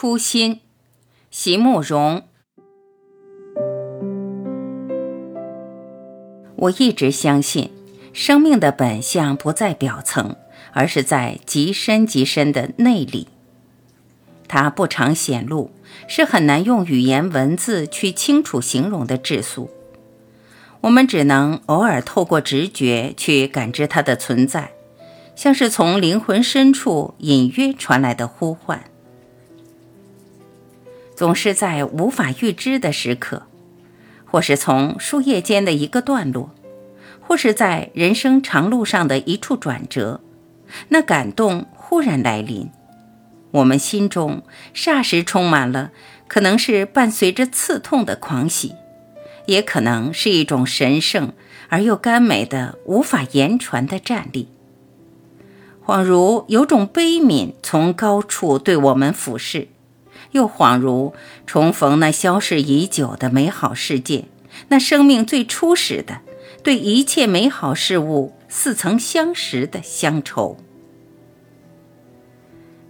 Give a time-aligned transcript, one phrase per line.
[0.00, 0.60] 初心，
[1.28, 2.22] 席慕容。
[6.54, 7.72] 我一直相信，
[8.12, 10.36] 生命的本相不在表层，
[10.72, 13.26] 而是在极深极深的内里。
[14.46, 15.72] 它不常显露，
[16.06, 19.68] 是很难用语言文字去清楚形容的质素。
[20.82, 24.70] 我们只能偶尔透过直觉去感知它的存在，
[25.34, 28.84] 像是从灵魂深处隐约传来的呼唤。
[31.18, 33.42] 总是在无法预知的时刻，
[34.24, 36.54] 或是从树叶间的一个段落，
[37.20, 40.20] 或是在人生长路上的一处转折，
[40.90, 42.70] 那感动忽然来临，
[43.50, 45.90] 我们心中霎时充满了，
[46.28, 48.76] 可能是伴随着刺痛的狂喜，
[49.46, 51.32] 也可能是一种神圣
[51.68, 54.46] 而又甘美的、无法言传的站立，
[55.84, 59.66] 恍如有种悲悯从高处对我们俯视。
[60.32, 61.14] 又恍如
[61.46, 64.26] 重逢那消逝已久的美好世界，
[64.68, 66.20] 那生命最初始的
[66.62, 70.58] 对一切美好事物似曾相识的乡愁，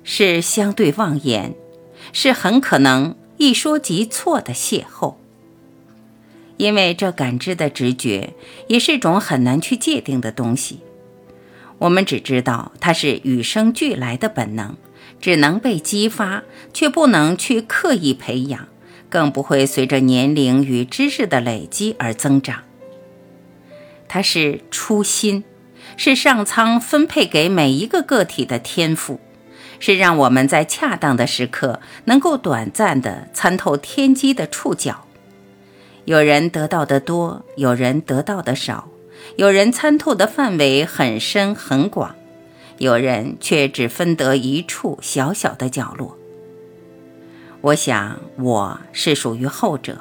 [0.03, 1.55] 是相对妄言，
[2.13, 5.15] 是很可能一说即错的邂逅。
[6.57, 8.35] 因为这感知的直觉
[8.67, 10.81] 也是种很难去界定的东西，
[11.79, 14.77] 我们只知道它是与生俱来的本能。
[15.21, 18.69] 只能被激发，却不能去刻意培养，
[19.09, 22.63] 更不会随着年龄与知识的累积而增长。
[24.07, 25.45] 它是初心，
[25.97, 29.21] 是上苍分配给每一个个体的天赋，
[29.79, 35.05] 是让我们在恰当的时刻能够短暂地参透天机的触角。
[36.05, 38.89] 有人得到的多，有人得到的少，
[39.37, 42.15] 有人参透的范围很深很广。
[42.79, 46.17] 有人却只分得一处小小的角落。
[47.61, 49.99] 我想我是属于后者。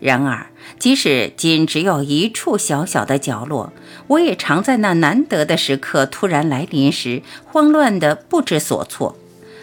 [0.00, 0.48] 然而，
[0.80, 3.72] 即使仅只有一处小小的角落，
[4.08, 9.16] 我也常在那难得的时刻突然来临时，慌乱的不知所措，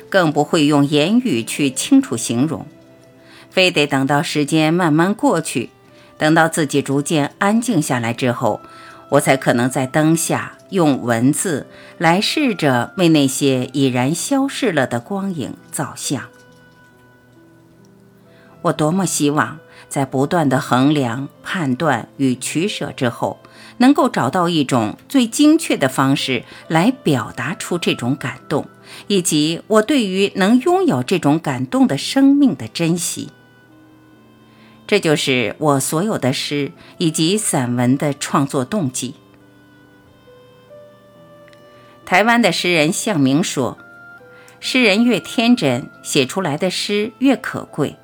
[0.10, 2.66] 更不会用言语去清楚形容，
[3.50, 5.72] 非得等到时间慢慢过去，
[6.18, 8.62] 等到自己逐渐安静下来之后，
[9.10, 10.54] 我才可能在灯下。
[10.70, 11.66] 用文字
[11.98, 16.26] 来试着为那些已然消逝了的光影造像。
[18.62, 23.40] 我多么希望在不断的衡量、判断与取舍之后，
[23.78, 28.68] 能够找到一种最精确的方式来表达出这种感动，
[29.08, 33.30] 以及我对于能拥有这种感动的生命的珍惜。
[34.90, 39.14] 这就是我所有的诗以及散文的创作动机。
[42.08, 43.78] 台湾的诗人向明说
[44.60, 47.98] ：“诗人越天真，写出来的诗越可贵。”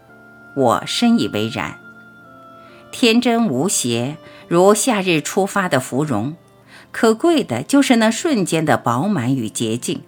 [0.56, 1.80] 我深以为然。
[2.92, 4.18] 天真无邪，
[4.48, 6.36] 如夏日初发的芙蓉，
[6.92, 10.04] 可贵的就是那瞬间的饱满与洁净。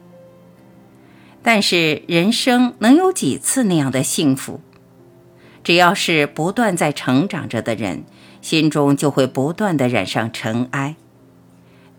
[1.41, 4.61] 但是人生能有几次那样的幸福？
[5.67, 8.05] 只要是不断在成长着的人，
[8.41, 10.95] 心中就会不断的染上尘埃。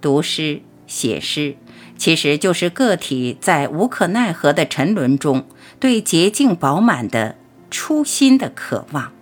[0.00, 0.62] 读诗。
[0.86, 1.54] 写诗
[1.98, 5.44] 其实就是个体在无可奈何的沉沦中
[5.78, 7.36] 对洁净饱满的
[7.70, 9.12] 初心的渴望。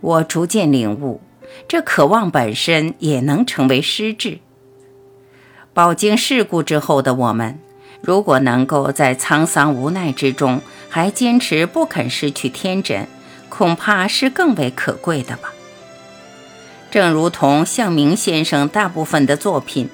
[0.00, 1.20] 我逐渐领悟，
[1.68, 4.40] 这渴望本身也能成为诗志。
[5.72, 7.60] 饱经世故之后的我们，
[8.00, 10.60] 如果能够在沧桑无奈之中
[10.96, 13.06] 还坚持不肯失去天真，
[13.50, 15.52] 恐怕是更为可贵的吧。
[16.90, 19.90] 正如同向明先生大部分的作品，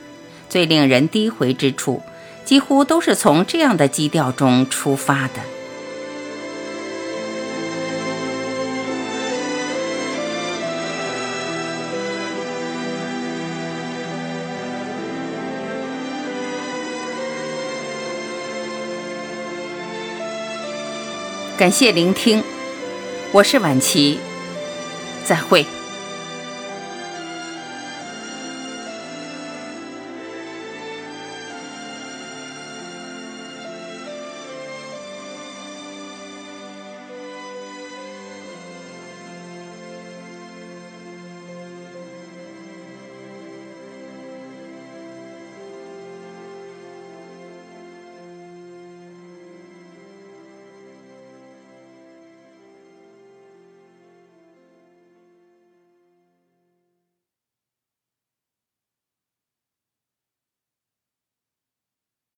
[0.49, 2.05] 最令人低回之处，
[2.45, 5.41] 几乎都是从这样的基调中出发的。
[21.63, 22.43] 感谢聆听，
[23.31, 24.19] 我是晚琪，
[25.25, 25.65] 再会。